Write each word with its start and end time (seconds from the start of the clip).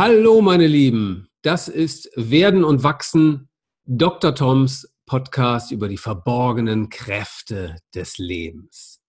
Hallo, 0.00 0.40
meine 0.42 0.68
Lieben. 0.68 1.26
Das 1.42 1.66
ist 1.66 2.08
Werden 2.14 2.62
und 2.62 2.84
Wachsen, 2.84 3.48
Dr. 3.84 4.32
Toms 4.32 4.88
Podcast 5.06 5.72
über 5.72 5.88
die 5.88 5.96
verborgenen 5.96 6.88
Kräfte 6.88 7.74
des 7.92 8.16
Lebens. 8.16 9.02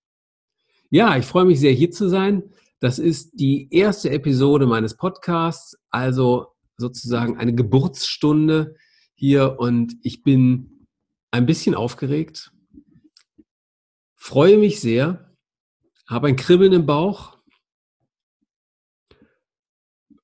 Ja, 0.89 1.15
ich 1.15 1.27
freue 1.27 1.45
mich 1.45 1.59
sehr, 1.59 1.73
hier 1.73 1.91
zu 1.91 2.09
sein. 2.09 2.41
Das 2.79 2.97
ist 2.97 3.39
die 3.39 3.67
erste 3.71 4.09
Episode 4.09 4.65
meines 4.65 4.97
Podcasts, 4.97 5.77
also 5.91 6.55
sozusagen 6.75 7.37
eine 7.37 7.53
Geburtsstunde 7.53 8.73
hier 9.13 9.59
und 9.59 9.93
ich 10.01 10.23
bin 10.23 10.87
ein 11.29 11.45
bisschen 11.45 11.75
aufgeregt, 11.75 12.51
freue 14.15 14.57
mich 14.57 14.81
sehr, 14.81 15.35
habe 16.07 16.29
ein 16.29 16.35
Kribbeln 16.35 16.73
im 16.73 16.87
Bauch 16.87 17.38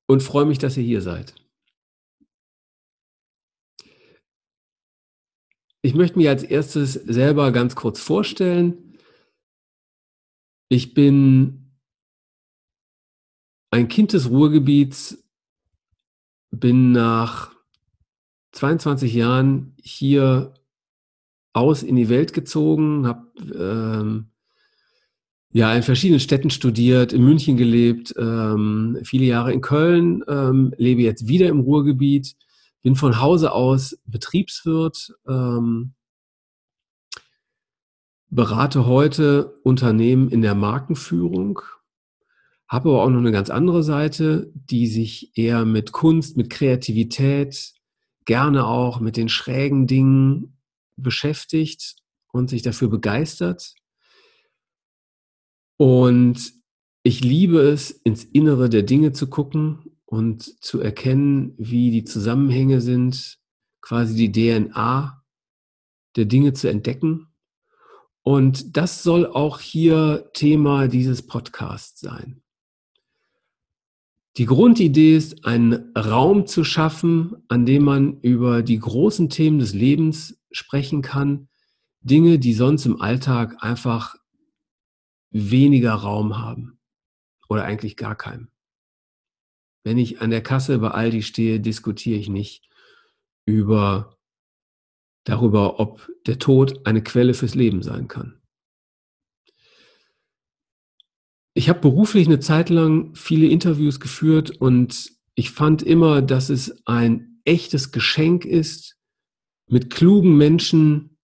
und 0.07 0.23
freue 0.23 0.45
mich, 0.45 0.59
dass 0.59 0.77
ihr 0.77 0.83
hier 0.83 1.01
seid. 1.01 1.35
Ich 5.81 5.93
möchte 5.93 6.17
mich 6.17 6.27
als 6.27 6.43
erstes 6.43 6.93
selber 6.93 7.51
ganz 7.51 7.75
kurz 7.75 7.99
vorstellen. 7.99 8.97
Ich 10.67 10.95
bin 10.95 11.77
ein 13.71 13.87
Kind 13.87 14.13
des 14.13 14.29
Ruhrgebiets, 14.29 15.23
bin 16.49 16.91
nach 16.91 17.53
22 18.53 19.13
Jahren 19.13 19.75
hier 19.79 20.53
aus 21.53 21.83
in 21.83 21.95
die 21.95 22.09
Welt 22.09 22.33
gezogen, 22.33 23.05
habe 23.05 23.31
ähm, 23.53 24.31
ja, 25.55 25.73
in 25.73 25.83
verschiedenen 25.83 26.19
Städten 26.19 26.49
studiert, 26.49 27.13
in 27.13 27.23
München 27.23 27.55
gelebt, 27.55 28.13
ähm, 28.17 28.99
viele 29.05 29.23
Jahre 29.23 29.53
in 29.53 29.61
Köln, 29.61 30.21
ähm, 30.27 30.73
lebe 30.75 31.01
jetzt 31.01 31.29
wieder 31.29 31.47
im 31.47 31.61
Ruhrgebiet, 31.61 32.35
bin 32.81 32.97
von 32.97 33.21
Hause 33.21 33.53
aus 33.53 33.97
Betriebswirt, 34.05 35.15
ähm, 35.25 35.93
berate 38.29 38.85
heute 38.85 39.57
Unternehmen 39.63 40.27
in 40.27 40.41
der 40.41 40.55
Markenführung, 40.55 41.61
habe 42.67 42.89
aber 42.89 43.03
auch 43.03 43.09
noch 43.09 43.19
eine 43.19 43.31
ganz 43.31 43.49
andere 43.49 43.81
Seite, 43.81 44.51
die 44.55 44.87
sich 44.87 45.37
eher 45.37 45.63
mit 45.63 45.93
Kunst, 45.93 46.35
mit 46.35 46.49
Kreativität, 46.49 47.71
gerne 48.25 48.67
auch 48.67 48.99
mit 48.99 49.15
den 49.15 49.29
schrägen 49.29 49.87
Dingen 49.87 50.57
beschäftigt 50.97 51.95
und 52.33 52.49
sich 52.49 52.61
dafür 52.61 52.89
begeistert. 52.89 53.73
Und 55.77 56.53
ich 57.03 57.23
liebe 57.23 57.59
es, 57.59 57.91
ins 57.91 58.23
Innere 58.23 58.69
der 58.69 58.83
Dinge 58.83 59.11
zu 59.11 59.27
gucken 59.27 59.97
und 60.05 60.63
zu 60.63 60.79
erkennen, 60.79 61.53
wie 61.57 61.91
die 61.91 62.03
Zusammenhänge 62.03 62.81
sind, 62.81 63.37
quasi 63.81 64.15
die 64.15 64.31
DNA 64.31 65.23
der 66.15 66.25
Dinge 66.25 66.53
zu 66.53 66.69
entdecken. 66.69 67.27
Und 68.23 68.75
das 68.77 69.03
soll 69.03 69.27
auch 69.27 69.59
hier 69.59 70.31
Thema 70.33 70.87
dieses 70.87 71.27
Podcasts 71.27 71.99
sein. 71.99 72.41
Die 74.37 74.45
Grundidee 74.45 75.15
ist, 75.15 75.45
einen 75.45 75.95
Raum 75.95 76.47
zu 76.47 76.63
schaffen, 76.63 77.37
an 77.47 77.65
dem 77.65 77.83
man 77.83 78.19
über 78.21 78.63
die 78.63 78.79
großen 78.79 79.29
Themen 79.29 79.59
des 79.59 79.73
Lebens 79.73 80.41
sprechen 80.51 81.01
kann. 81.01 81.47
Dinge, 82.01 82.39
die 82.39 82.53
sonst 82.53 82.85
im 82.85 82.99
Alltag 82.99 83.57
einfach 83.59 84.15
weniger 85.35 85.93
Raum 85.93 86.37
haben 86.37 86.79
oder 87.49 87.65
eigentlich 87.65 87.97
gar 87.97 88.15
keinen. 88.15 88.49
Wenn 89.83 89.97
ich 89.97 90.21
an 90.21 90.29
der 90.29 90.41
Kasse 90.41 90.79
bei 90.79 90.91
Aldi 90.91 91.21
stehe, 91.23 91.59
diskutiere 91.59 92.17
ich 92.17 92.29
nicht 92.29 92.69
über 93.45 94.17
darüber, 95.25 95.79
ob 95.79 96.09
der 96.25 96.39
Tod 96.39 96.87
eine 96.87 97.03
Quelle 97.03 97.33
fürs 97.33 97.53
Leben 97.53 97.83
sein 97.83 98.07
kann. 98.07 98.41
Ich 101.53 101.67
habe 101.67 101.79
beruflich 101.79 102.27
eine 102.27 102.39
Zeit 102.39 102.69
lang 102.69 103.13
viele 103.15 103.47
Interviews 103.47 103.99
geführt 103.99 104.51
und 104.51 105.11
ich 105.35 105.51
fand 105.51 105.83
immer, 105.83 106.21
dass 106.21 106.49
es 106.49 106.85
ein 106.87 107.41
echtes 107.43 107.91
Geschenk 107.91 108.45
ist, 108.45 108.97
mit 109.67 109.89
klugen 109.89 110.37
Menschen 110.37 111.17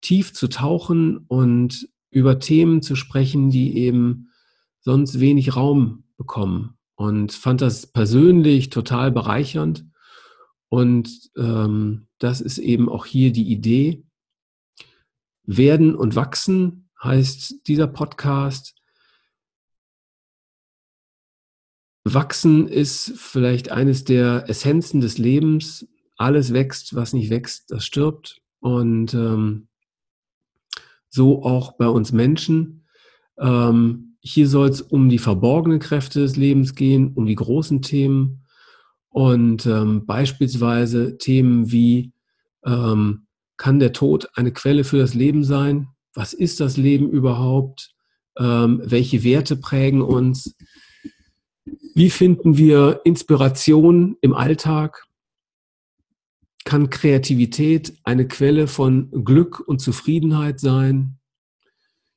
tief 0.00 0.32
zu 0.32 0.48
tauchen 0.48 1.18
und 1.28 1.88
über 2.10 2.38
Themen 2.38 2.82
zu 2.82 2.96
sprechen, 2.96 3.50
die 3.50 3.76
eben 3.76 4.30
sonst 4.80 5.20
wenig 5.20 5.56
Raum 5.56 6.04
bekommen. 6.16 6.78
Und 6.94 7.32
fand 7.32 7.60
das 7.60 7.86
persönlich 7.86 8.70
total 8.70 9.12
bereichernd. 9.12 9.84
Und 10.68 11.30
ähm, 11.36 12.06
das 12.18 12.40
ist 12.40 12.58
eben 12.58 12.88
auch 12.88 13.04
hier 13.04 13.32
die 13.32 13.50
Idee. 13.50 14.04
Werden 15.44 15.94
und 15.94 16.16
wachsen 16.16 16.88
heißt 17.02 17.66
dieser 17.68 17.86
Podcast. 17.86 18.74
Wachsen 22.04 22.68
ist 22.68 23.12
vielleicht 23.16 23.70
eines 23.70 24.04
der 24.04 24.48
Essenzen 24.48 25.00
des 25.00 25.18
Lebens. 25.18 25.88
Alles 26.16 26.52
wächst, 26.52 26.94
was 26.94 27.12
nicht 27.12 27.30
wächst, 27.30 27.70
das 27.70 27.84
stirbt. 27.84 28.40
Und 28.60 29.12
ähm, 29.12 29.68
so 31.16 31.42
auch 31.42 31.72
bei 31.72 31.88
uns 31.88 32.12
Menschen. 32.12 32.84
Ähm, 33.38 34.16
hier 34.20 34.48
soll 34.48 34.68
es 34.68 34.80
um 34.80 35.08
die 35.08 35.18
verborgenen 35.18 35.80
Kräfte 35.80 36.20
des 36.20 36.36
Lebens 36.36 36.76
gehen, 36.76 37.12
um 37.14 37.26
die 37.26 37.34
großen 37.34 37.82
Themen 37.82 38.44
und 39.08 39.66
ähm, 39.66 40.06
beispielsweise 40.06 41.18
Themen 41.18 41.72
wie, 41.72 42.12
ähm, 42.64 43.26
kann 43.56 43.78
der 43.78 43.92
Tod 43.92 44.28
eine 44.34 44.52
Quelle 44.52 44.84
für 44.84 44.98
das 44.98 45.14
Leben 45.14 45.44
sein? 45.44 45.88
Was 46.14 46.32
ist 46.32 46.60
das 46.60 46.76
Leben 46.76 47.08
überhaupt? 47.08 47.94
Ähm, 48.38 48.82
welche 48.84 49.24
Werte 49.24 49.56
prägen 49.56 50.02
uns? 50.02 50.54
Wie 51.94 52.10
finden 52.10 52.58
wir 52.58 53.00
Inspiration 53.04 54.16
im 54.20 54.34
Alltag? 54.34 55.05
Kann 56.66 56.90
Kreativität 56.90 57.96
eine 58.02 58.26
Quelle 58.26 58.66
von 58.66 59.24
Glück 59.24 59.60
und 59.60 59.80
Zufriedenheit 59.80 60.58
sein? 60.58 61.18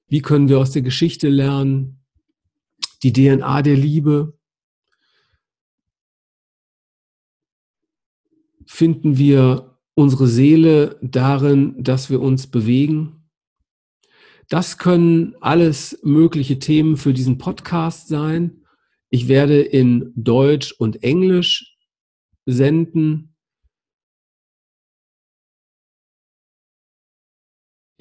Wie 0.08 0.22
können 0.22 0.50
wir 0.50 0.60
aus 0.60 0.72
der 0.72 0.82
Geschichte 0.82 1.30
lernen? 1.30 2.04
Die 3.04 3.14
DNA 3.14 3.62
der 3.62 3.76
Liebe. 3.76 4.38
Finden 8.66 9.20
wir 9.20 9.78
unsere 9.94 10.28
Seele 10.28 10.98
darin, 11.04 11.76
dass 11.84 12.10
wir 12.10 12.20
uns 12.20 12.48
bewegen? 12.48 13.30
Das 14.48 14.80
können 14.80 15.36
alles 15.42 16.00
mögliche 16.04 16.58
Themen 16.58 16.98
für 16.98 17.14
diesen 17.14 17.38
Podcast 17.38 18.08
sein. 18.08 18.66
Ich 19.12 19.28
werde 19.28 19.62
in 19.62 20.12
Deutsch 20.16 20.72
und 20.72 21.04
Englisch 21.04 21.78
senden. 22.48 23.36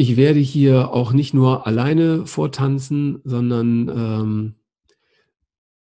Ich 0.00 0.16
werde 0.16 0.38
hier 0.38 0.92
auch 0.92 1.12
nicht 1.12 1.34
nur 1.34 1.66
alleine 1.66 2.24
vortanzen, 2.24 3.20
sondern 3.24 3.88
ähm, 3.88 4.54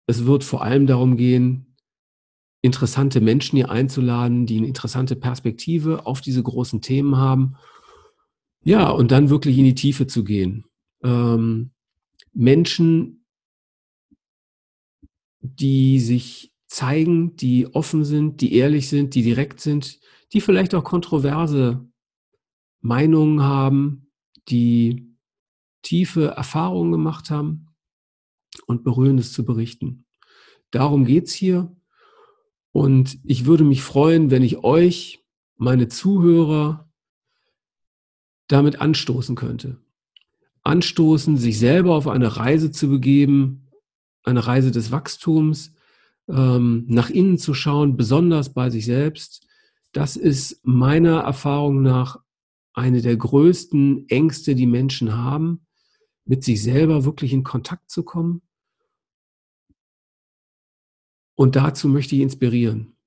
es 0.08 0.26
wird 0.26 0.44
vor 0.44 0.64
allem 0.64 0.88
darum 0.88 1.16
gehen, 1.16 1.76
interessante 2.64 3.22
Menschen 3.22 3.58
hier 3.58 3.70
einzuladen, 3.70 4.48
die 4.48 4.58
eine 4.58 4.66
interessante 4.66 5.16
Perspektive 5.16 6.08
auf 6.08 6.22
diese 6.22 6.42
großen 6.42 6.82
Themen 6.82 7.18
haben. 7.18 7.56
Ja, 8.64 8.90
und 8.90 9.12
dann 9.12 9.30
wirklich 9.30 9.60
in 9.60 9.66
die 9.66 9.76
Tiefe 9.76 10.08
zu 10.08 10.24
gehen. 10.24 10.66
Ähm, 11.04 11.70
Menschen, 12.34 13.24
die 15.42 16.00
sich 16.00 16.52
zeigen, 16.66 17.36
die 17.36 17.68
offen 17.76 18.04
sind, 18.04 18.42
die 18.42 18.56
ehrlich 18.56 18.90
sind, 18.90 19.14
die 19.14 19.22
direkt 19.22 19.60
sind, 19.60 20.00
die 20.34 20.42
vielleicht 20.42 20.74
auch 20.74 20.84
kontroverse 20.84 21.89
Meinungen 22.82 23.42
haben, 23.42 24.12
die 24.48 25.16
tiefe 25.82 26.28
Erfahrungen 26.28 26.92
gemacht 26.92 27.30
haben 27.30 27.68
und 28.66 28.84
Berührendes 28.84 29.34
zu 29.34 29.46
berichten. 29.46 30.06
Darum 30.72 31.06
geht's 31.06 31.34
hier. 31.34 31.76
Und 32.72 33.18
ich 33.24 33.46
würde 33.46 33.64
mich 33.64 33.82
freuen, 33.82 34.32
wenn 34.32 34.44
ich 34.44 34.64
euch, 34.64 35.26
meine 35.58 35.88
Zuhörer, 35.88 36.90
damit 38.48 38.80
anstoßen 38.82 39.36
könnte. 39.36 39.78
Anstoßen, 40.64 41.38
sich 41.38 41.60
selber 41.60 41.96
auf 41.96 42.08
eine 42.08 42.38
Reise 42.38 42.72
zu 42.72 42.90
begeben, 42.90 43.70
eine 44.24 44.46
Reise 44.46 44.72
des 44.72 44.92
Wachstums, 44.92 45.74
ähm, 46.28 46.86
nach 46.88 47.10
innen 47.10 47.38
zu 47.38 47.54
schauen, 47.54 47.98
besonders 47.98 48.54
bei 48.54 48.70
sich 48.70 48.86
selbst. 48.86 49.48
Das 49.92 50.16
ist 50.16 50.62
meiner 50.64 51.22
Erfahrung 51.22 51.82
nach 51.82 52.20
eine 52.80 53.02
der 53.02 53.18
größten 53.18 54.10
Ängste, 54.10 54.56
die 54.56 54.68
Menschen 54.68 55.16
haben, 55.16 55.66
mit 56.26 56.44
sich 56.44 56.62
selber 56.64 57.06
wirklich 57.06 57.34
in 57.34 57.44
Kontakt 57.44 57.90
zu 57.90 58.04
kommen 58.04 58.42
Und 61.40 61.56
dazu 61.56 61.88
möchte 61.88 62.18
ich 62.18 62.22
inspirieren. 62.22 62.98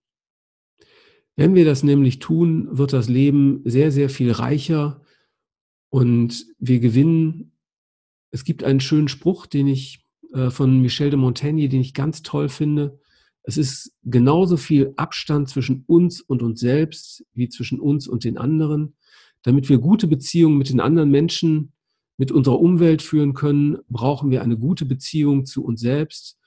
Wenn 1.36 1.54
wir 1.54 1.66
das 1.66 1.82
nämlich 1.82 2.18
tun, 2.18 2.66
wird 2.70 2.94
das 2.94 3.10
Leben 3.10 3.60
sehr, 3.66 3.92
sehr 3.92 4.08
viel 4.08 4.32
reicher 4.32 5.02
und 5.90 6.46
wir 6.58 6.80
gewinnen. 6.80 7.52
Es 8.30 8.44
gibt 8.44 8.64
einen 8.64 8.80
schönen 8.80 9.08
Spruch, 9.08 9.44
den 9.44 9.66
ich 9.66 10.06
äh, 10.32 10.48
von 10.48 10.80
Michel 10.80 11.10
de 11.10 11.18
Montaigne, 11.18 11.68
den 11.68 11.82
ich 11.82 11.92
ganz 11.92 12.22
toll 12.22 12.48
finde. 12.48 12.98
Es 13.42 13.58
ist 13.58 13.94
genauso 14.02 14.56
viel 14.56 14.94
Abstand 14.96 15.50
zwischen 15.50 15.84
uns 15.86 16.22
und 16.22 16.42
uns 16.42 16.58
selbst 16.58 17.26
wie 17.34 17.50
zwischen 17.50 17.80
uns 17.80 18.08
und 18.08 18.24
den 18.24 18.38
anderen. 18.38 18.96
Damit 19.42 19.68
wir 19.68 19.78
gute 19.78 20.06
Beziehungen 20.06 20.58
mit 20.58 20.70
den 20.70 20.80
anderen 20.80 21.10
Menschen, 21.10 21.72
mit 22.16 22.30
unserer 22.30 22.60
Umwelt 22.60 23.02
führen 23.02 23.34
können, 23.34 23.78
brauchen 23.88 24.30
wir 24.30 24.42
eine 24.42 24.56
gute 24.56 24.84
Beziehung 24.84 25.46
zu 25.46 25.64
uns 25.64 25.80
selbst. 25.80 26.38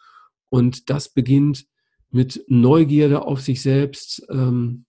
Und 0.49 0.89
das 0.89 1.09
beginnt 1.09 1.67
mit 2.11 2.45
Neugierde 2.47 3.23
auf 3.23 3.41
sich 3.41 3.61
selbst, 3.61 4.25
ähm, 4.29 4.85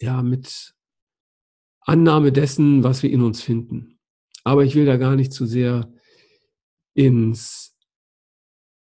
ja, 0.00 0.22
mit 0.22 0.74
Annahme 1.80 2.32
dessen, 2.32 2.82
was 2.82 3.02
wir 3.02 3.10
in 3.10 3.22
uns 3.22 3.40
finden. 3.42 3.98
Aber 4.44 4.64
ich 4.64 4.74
will 4.74 4.84
da 4.84 4.96
gar 4.96 5.16
nicht 5.16 5.32
zu 5.32 5.46
sehr 5.46 5.90
ins 6.94 7.76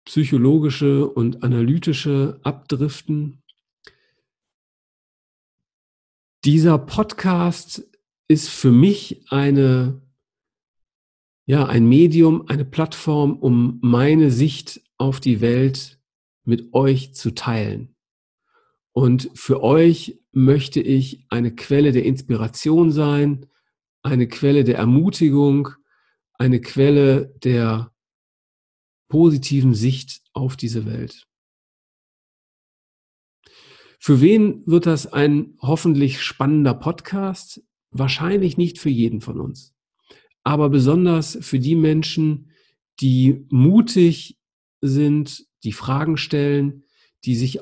psychologische 0.06 1.08
und 1.08 1.44
analytische 1.44 2.40
abdriften. 2.44 3.42
Dieser 6.46 6.78
Podcast 6.78 7.89
ist 8.30 8.48
für 8.48 8.72
mich 8.72 9.26
eine, 9.30 10.02
ja, 11.46 11.66
ein 11.66 11.90
Medium, 11.90 12.48
eine 12.48 12.64
Plattform, 12.64 13.38
um 13.38 13.80
meine 13.82 14.32
Sicht 14.32 14.82
auf 14.98 15.20
die 15.20 15.42
Welt 15.42 16.00
mit 16.46 16.74
euch 16.74 17.14
zu 17.16 17.34
teilen. 17.34 17.96
Und 18.94 19.32
für 19.34 19.64
euch 19.64 20.22
möchte 20.32 20.80
ich 20.80 21.26
eine 21.30 21.56
Quelle 21.56 21.92
der 21.92 22.06
Inspiration 22.06 22.92
sein, 22.92 23.48
eine 24.04 24.28
Quelle 24.28 24.64
der 24.64 24.78
Ermutigung, 24.78 25.70
eine 26.34 26.62
Quelle 26.62 27.34
der 27.44 27.94
positiven 29.10 29.74
Sicht 29.74 30.22
auf 30.34 30.56
diese 30.56 30.86
Welt. 30.86 31.28
Für 34.00 34.22
wen 34.22 34.66
wird 34.68 34.86
das 34.86 35.08
ein 35.12 35.58
hoffentlich 35.62 36.22
spannender 36.22 36.74
Podcast? 36.74 37.62
Wahrscheinlich 37.92 38.58
nicht 38.58 38.80
für 38.80 38.90
jeden 38.90 39.22
von 39.22 39.40
uns, 39.40 39.74
aber 40.44 40.70
besonders 40.70 41.38
für 41.42 41.60
die 41.60 41.76
Menschen, 41.76 42.52
die 43.02 43.46
mutig 43.50 44.38
sind, 44.82 45.46
die 45.64 45.72
Fragen 45.72 46.18
stellen, 46.18 46.84
die 47.26 47.36
sich 47.36 47.60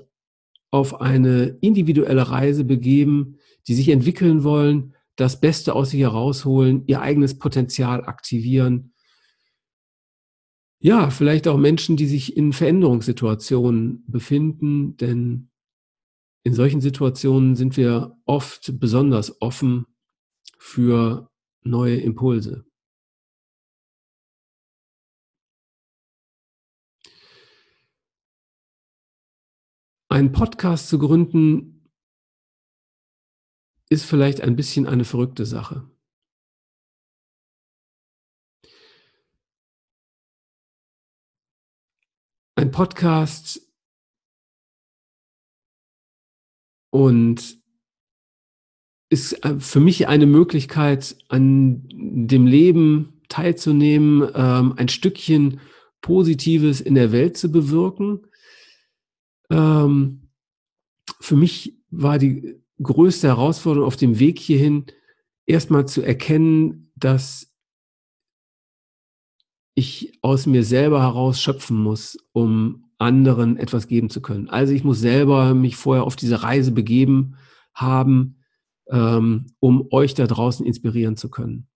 auf 0.72 1.02
eine 1.02 1.58
individuelle 1.62 2.30
Reise 2.30 2.64
begeben, 2.64 3.38
die 3.68 3.74
sich 3.74 3.90
entwickeln 3.90 4.44
wollen, 4.44 4.94
das 5.16 5.40
Beste 5.40 5.74
aus 5.74 5.92
sich 5.92 6.02
herausholen, 6.02 6.84
ihr 6.88 7.02
eigenes 7.02 7.40
Potenzial 7.40 8.06
aktivieren. 8.06 8.94
Ja, 10.80 11.10
vielleicht 11.10 11.48
auch 11.48 11.58
Menschen, 11.58 11.98
die 11.98 12.06
sich 12.06 12.38
in 12.38 12.54
Veränderungssituationen 12.54 14.04
befinden, 14.08 14.96
denn 14.98 15.50
in 16.44 16.54
solchen 16.54 16.82
Situationen 16.82 17.56
sind 17.56 17.78
wir 17.78 18.16
oft 18.26 18.80
besonders 18.80 19.42
offen 19.42 19.86
für 20.58 21.30
neue 21.64 21.98
Impulse. 21.98 22.66
Einen 30.10 30.32
Podcast 30.32 30.88
zu 30.90 31.00
gründen, 31.00 31.78
ist 33.90 34.06
vielleicht 34.06 34.42
ein 34.42 34.56
bisschen 34.56 34.86
eine 34.88 35.06
verrückte 35.06 35.46
Sache. 35.46 35.90
Ein 42.56 42.72
Podcast 42.72 43.62
und 46.90 47.57
ist 49.10 49.46
äh, 49.46 49.60
für 49.60 49.80
mich 49.80 50.08
eine 50.08 50.26
Möglichkeit, 50.26 51.16
an 51.30 51.84
dem 51.90 52.48
Leben 52.48 53.22
teilzunehmen, 53.30 54.30
ähm, 54.34 54.74
ein 54.78 54.88
Stückchen 54.88 55.60
Positives 56.02 56.80
in 56.82 56.96
der 56.96 57.12
Welt 57.12 57.38
zu 57.38 57.52
bewirken 57.52 58.22
ähm, 59.50 60.30
für 61.20 61.36
mich 61.36 61.78
war 61.90 62.18
die 62.18 62.62
größte 62.82 63.28
Herausforderung 63.28 63.88
auf 63.88 63.96
dem 63.96 64.20
Weg 64.20 64.40
hierhin, 64.40 64.86
erstmal 65.46 65.88
zu 65.88 66.02
erkennen, 66.02 66.92
dass 66.96 67.54
ich 69.74 70.18
aus 70.22 70.46
mir 70.46 70.64
selber 70.64 71.02
heraus 71.02 71.42
schöpfen 71.42 71.78
muss, 71.78 72.18
um 72.34 72.90
anderen 72.98 73.58
etwas 73.58 73.88
geben 73.88 74.10
zu 74.10 74.22
können. 74.22 74.50
Also 74.50 74.74
ich 74.74 74.84
muss 74.84 75.00
selber 75.00 75.54
mich 75.54 75.76
vorher 75.76 76.04
auf 76.04 76.16
diese 76.16 76.42
Reise 76.42 76.72
begeben 76.72 77.36
haben, 77.74 78.37
ähm, 78.90 79.48
um 79.60 79.88
euch 79.92 80.14
da 80.14 80.28
draußen 80.28 80.66
inspirieren 80.66 81.18
zu 81.18 81.30
können. 81.30 81.68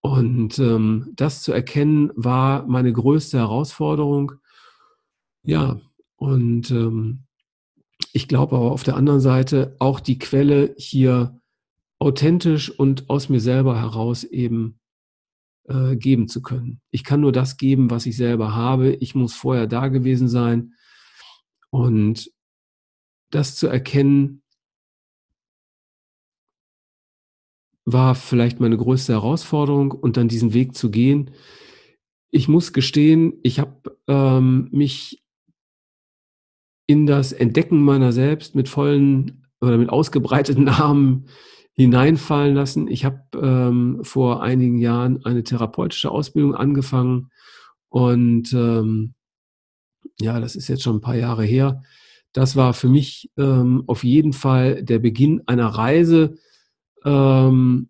Und 0.00 0.58
ähm, 0.58 1.12
das 1.14 1.42
zu 1.42 1.52
erkennen 1.52 2.10
war 2.14 2.66
meine 2.66 2.92
größte 2.92 3.38
Herausforderung. 3.38 4.32
Ja, 5.42 5.80
und 6.16 6.70
ähm, 6.70 7.24
ich 8.12 8.28
glaube 8.28 8.56
aber 8.56 8.70
auf 8.70 8.82
der 8.82 8.96
anderen 8.96 9.20
Seite 9.20 9.76
auch 9.78 10.00
die 10.00 10.18
Quelle 10.18 10.74
hier 10.76 11.40
authentisch 11.98 12.70
und 12.70 13.08
aus 13.08 13.28
mir 13.28 13.40
selber 13.40 13.80
heraus 13.80 14.24
eben 14.24 14.78
äh, 15.68 15.96
geben 15.96 16.28
zu 16.28 16.42
können. 16.42 16.80
Ich 16.90 17.04
kann 17.04 17.20
nur 17.20 17.32
das 17.32 17.56
geben, 17.56 17.90
was 17.90 18.06
ich 18.06 18.16
selber 18.16 18.54
habe. 18.54 18.92
Ich 18.92 19.14
muss 19.14 19.34
vorher 19.34 19.66
da 19.66 19.88
gewesen 19.88 20.28
sein. 20.28 20.74
Und 21.70 22.30
das 23.30 23.56
zu 23.56 23.66
erkennen, 23.66 24.43
war 27.84 28.14
vielleicht 28.14 28.60
meine 28.60 28.76
größte 28.76 29.12
Herausforderung 29.12 29.92
und 29.92 30.16
dann 30.16 30.28
diesen 30.28 30.54
Weg 30.54 30.74
zu 30.74 30.90
gehen. 30.90 31.30
Ich 32.30 32.48
muss 32.48 32.72
gestehen, 32.72 33.34
ich 33.42 33.58
habe 33.58 33.98
ähm, 34.08 34.68
mich 34.72 35.22
in 36.86 37.06
das 37.06 37.32
Entdecken 37.32 37.82
meiner 37.82 38.12
selbst 38.12 38.54
mit 38.54 38.68
vollen 38.68 39.46
oder 39.60 39.78
mit 39.78 39.90
ausgebreiteten 39.90 40.68
Armen 40.68 41.26
hineinfallen 41.72 42.54
lassen. 42.54 42.88
Ich 42.88 43.04
habe 43.04 43.22
ähm, 43.34 44.00
vor 44.02 44.42
einigen 44.42 44.78
Jahren 44.78 45.24
eine 45.24 45.42
therapeutische 45.42 46.10
Ausbildung 46.10 46.54
angefangen 46.54 47.30
und 47.88 48.52
ähm, 48.52 49.14
ja, 50.20 50.40
das 50.40 50.56
ist 50.56 50.68
jetzt 50.68 50.82
schon 50.82 50.96
ein 50.96 51.00
paar 51.00 51.16
Jahre 51.16 51.44
her. 51.44 51.82
Das 52.32 52.56
war 52.56 52.74
für 52.74 52.88
mich 52.88 53.30
ähm, 53.36 53.84
auf 53.86 54.04
jeden 54.04 54.32
Fall 54.32 54.82
der 54.82 54.98
Beginn 54.98 55.42
einer 55.46 55.68
Reise, 55.68 56.36
ähm, 57.04 57.88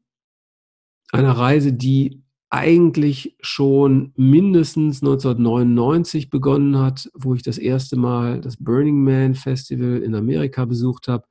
einer 1.13 1.33
Reise, 1.33 1.73
die 1.73 2.23
eigentlich 2.51 3.37
schon 3.41 4.13
mindestens 4.17 5.03
1999 5.03 6.31
begonnen 6.31 6.79
hat, 6.79 7.11
wo 7.15 7.35
ich 7.35 7.43
das 7.43 7.59
erste 7.59 7.97
Mal 7.97 8.41
das 8.41 8.57
Burning 8.59 9.03
Man 9.03 9.35
Festival 9.35 10.03
in 10.03 10.15
Amerika 10.15 10.65
besucht 10.65 11.09
habe. 11.09 11.27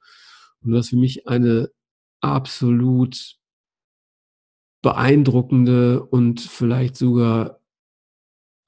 Und 0.62 0.72
das 0.72 0.90
für 0.90 0.98
mich 0.98 1.28
eine 1.28 1.70
absolut 2.22 3.38
beeindruckende 4.82 6.04
und 6.04 6.42
vielleicht 6.42 6.98
sogar 6.98 7.60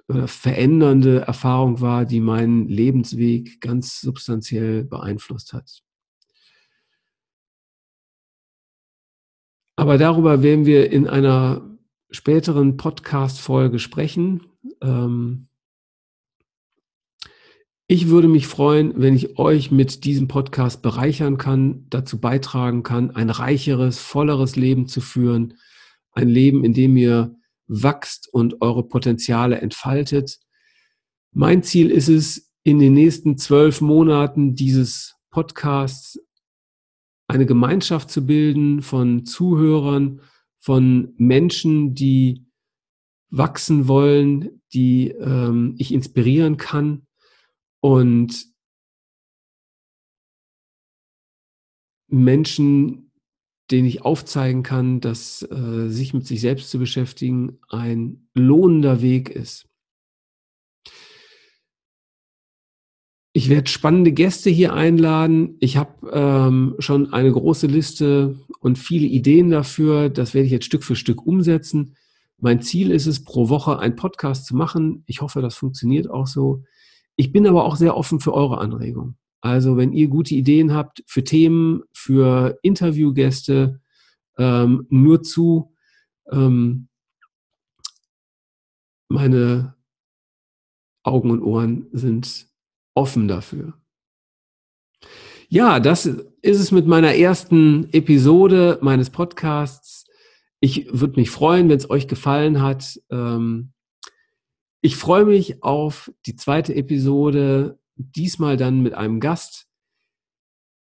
verändernde 0.07 1.21
Erfahrung 1.21 1.81
war, 1.81 2.05
die 2.05 2.19
meinen 2.19 2.67
Lebensweg 2.67 3.59
ganz 3.59 3.99
substanziell 4.01 4.83
beeinflusst 4.83 5.53
hat. 5.53 5.84
Aber 9.75 9.97
darüber 9.97 10.41
werden 10.41 10.65
wir 10.65 10.91
in 10.91 11.07
einer 11.07 11.77
späteren 12.09 12.77
Podcast-Folge 12.77 13.79
sprechen. 13.79 14.47
Ähm 14.81 15.47
ich 17.87 18.07
würde 18.07 18.27
mich 18.27 18.47
freuen, 18.47 18.93
wenn 18.99 19.15
ich 19.15 19.37
euch 19.37 19.69
mit 19.69 20.05
diesem 20.05 20.27
Podcast 20.27 20.81
bereichern 20.81 21.37
kann, 21.37 21.85
dazu 21.89 22.19
beitragen 22.19 22.81
kann, 22.81 23.11
ein 23.11 23.29
reicheres, 23.29 23.99
volleres 23.99 24.55
Leben 24.55 24.87
zu 24.87 25.01
führen. 25.01 25.55
Ein 26.11 26.29
Leben, 26.29 26.63
in 26.63 26.73
dem 26.73 26.97
ihr 26.97 27.35
wachst 27.67 28.27
und 28.33 28.61
eure 28.61 28.87
Potenziale 28.87 29.61
entfaltet. 29.61 30.39
Mein 31.31 31.61
Ziel 31.63 31.91
ist 31.91 32.07
es, 32.07 32.51
in 32.63 32.79
den 32.79 32.93
nächsten 32.93 33.37
zwölf 33.37 33.79
Monaten 33.79 34.55
dieses 34.55 35.15
Podcasts 35.29 36.19
eine 37.35 37.45
Gemeinschaft 37.45 38.09
zu 38.09 38.25
bilden 38.25 38.81
von 38.81 39.25
Zuhörern, 39.25 40.21
von 40.59 41.13
Menschen, 41.17 41.93
die 41.93 42.45
wachsen 43.29 43.87
wollen, 43.87 44.61
die 44.73 45.09
ähm, 45.09 45.75
ich 45.77 45.93
inspirieren 45.93 46.57
kann. 46.57 47.05
Und 47.81 48.47
Menschen, 52.07 53.11
denen 53.69 53.87
ich 53.87 54.03
aufzeigen 54.03 54.63
kann, 54.63 55.01
dass 55.01 55.41
äh, 55.43 55.89
sich 55.89 56.13
mit 56.13 56.25
sich 56.25 56.39
selbst 56.39 56.69
zu 56.69 56.79
beschäftigen 56.79 57.59
ein 57.67 58.29
lohnender 58.33 59.01
Weg 59.01 59.29
ist. 59.29 59.67
Ich 63.37 63.49
werde 63.49 63.69
spannende 63.69 64.13
Gäste 64.13 64.49
hier 64.49 64.71
einladen. 64.71 65.57
Ich 65.59 65.75
habe 65.75 66.09
ähm, 66.13 66.75
schon 66.79 67.11
eine 67.11 67.33
große 67.33 67.67
Liste 67.67 68.39
und 68.61 68.77
viele 68.77 69.07
Ideen 69.07 69.49
dafür. 69.49 70.07
Das 70.07 70.33
werde 70.33 70.45
ich 70.45 70.53
jetzt 70.53 70.63
Stück 70.63 70.85
für 70.85 70.95
Stück 70.95 71.27
umsetzen. 71.27 71.97
Mein 72.37 72.61
Ziel 72.61 72.91
ist 72.91 73.07
es, 73.07 73.25
pro 73.25 73.49
Woche 73.49 73.77
einen 73.77 73.97
Podcast 73.97 74.45
zu 74.45 74.55
machen. 74.55 75.03
Ich 75.05 75.19
hoffe, 75.19 75.41
das 75.41 75.55
funktioniert 75.55 76.09
auch 76.09 76.27
so. 76.27 76.63
Ich 77.17 77.33
bin 77.33 77.45
aber 77.45 77.65
auch 77.65 77.75
sehr 77.75 77.97
offen 77.97 78.21
für 78.21 78.33
eure 78.33 78.59
Anregungen. 78.59 79.17
Also 79.41 79.75
wenn 79.75 79.91
ihr 79.91 80.07
gute 80.07 80.33
Ideen 80.33 80.73
habt 80.73 81.03
für 81.05 81.25
Themen, 81.25 81.83
für 81.91 82.57
Interviewgäste, 82.61 83.81
ähm, 84.37 84.87
nur 84.89 85.23
zu. 85.23 85.73
Ähm, 86.31 86.87
meine 89.09 89.75
Augen 91.03 91.31
und 91.31 91.43
Ohren 91.43 91.87
sind 91.91 92.54
offen 92.95 93.27
dafür. 93.27 93.73
Ja, 95.47 95.79
das 95.79 96.05
ist 96.07 96.59
es 96.59 96.71
mit 96.71 96.87
meiner 96.87 97.13
ersten 97.15 97.87
Episode 97.93 98.79
meines 98.81 99.11
Podcasts. 99.11 100.05
Ich 100.59 100.87
würde 100.91 101.19
mich 101.19 101.29
freuen, 101.29 101.69
wenn 101.69 101.77
es 101.77 101.89
euch 101.89 102.07
gefallen 102.07 102.61
hat. 102.61 102.99
Ähm, 103.11 103.73
ich 104.81 104.95
freue 104.95 105.25
mich 105.25 105.63
auf 105.63 106.11
die 106.25 106.35
zweite 106.35 106.73
Episode, 106.75 107.79
diesmal 107.95 108.57
dann 108.57 108.81
mit 108.81 108.93
einem 108.93 109.19
Gast. 109.19 109.67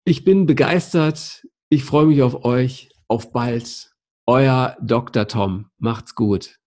Ich 0.06 0.24
bin 0.24 0.46
begeistert. 0.46 1.48
Ich 1.70 1.84
freue 1.84 2.08
mich 2.08 2.22
auf 2.22 2.44
euch. 2.44 2.90
Auf 3.08 3.32
bald. 3.32 3.92
Euer 4.26 4.78
Dr. 4.82 5.28
Tom. 5.28 5.70
Macht's 5.78 6.16
gut. 6.16 6.60